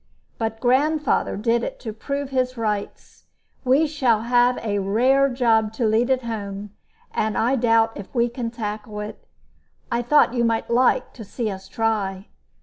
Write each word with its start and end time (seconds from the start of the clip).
But 0.39 0.59
grandfather 0.59 1.37
did 1.37 1.61
it 1.61 1.79
to 1.81 1.93
prove 1.93 2.31
his 2.31 2.57
rights. 2.57 3.25
We 3.63 3.85
shall 3.85 4.21
have 4.23 4.57
a 4.65 4.79
rare 4.79 5.29
job 5.29 5.73
to 5.73 5.85
lead 5.85 6.09
it 6.09 6.23
home, 6.23 6.71
and 7.13 7.37
I 7.37 7.55
doubt 7.55 7.91
if 7.93 8.07
we 8.15 8.27
can 8.27 8.49
tackle 8.49 8.99
it. 9.01 9.27
I 9.91 10.01
thought 10.01 10.33
you 10.33 10.43
might 10.43 10.71
like 10.71 11.13
to 11.13 11.23
see 11.23 11.51
us 11.51 11.67
try." 11.67 12.29